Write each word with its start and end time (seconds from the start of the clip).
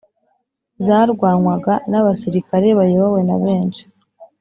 zarwanywaga 0.85 1.73
n' 1.91 1.97
abasirikare 2.01 2.67
bayobowe 2.79 3.19
na 3.27 3.35
benshi 3.43 3.83